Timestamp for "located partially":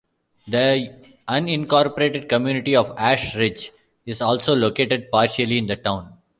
4.55-5.59